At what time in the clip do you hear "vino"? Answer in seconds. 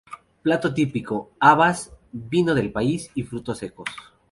2.11-2.55